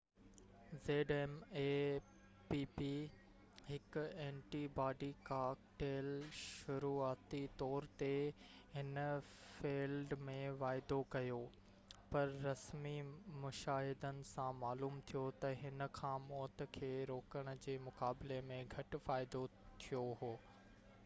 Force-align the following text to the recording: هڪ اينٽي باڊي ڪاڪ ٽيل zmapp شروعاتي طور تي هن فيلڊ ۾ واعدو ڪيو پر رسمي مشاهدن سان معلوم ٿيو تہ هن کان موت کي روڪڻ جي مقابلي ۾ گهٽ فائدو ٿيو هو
هڪ 0.67 0.93
اينٽي 0.93 2.61
باڊي 4.77 5.09
ڪاڪ 5.27 5.67
ٽيل 5.81 6.07
zmapp 6.13 6.39
شروعاتي 6.39 7.41
طور 7.63 7.87
تي 8.01 8.09
هن 8.77 8.97
فيلڊ 9.43 10.17
۾ 10.31 10.39
واعدو 10.65 10.99
ڪيو 11.17 11.37
پر 12.15 12.33
رسمي 12.47 12.95
مشاهدن 13.45 14.23
سان 14.33 14.59
معلوم 14.65 14.99
ٿيو 15.13 15.25
تہ 15.45 15.55
هن 15.65 15.87
کان 16.01 16.27
موت 16.33 16.67
کي 16.79 16.91
روڪڻ 17.13 17.53
جي 17.69 17.77
مقابلي 17.89 18.41
۾ 18.53 18.59
گهٽ 18.75 18.99
فائدو 19.11 19.45
ٿيو 19.87 20.03
هو 20.25 20.33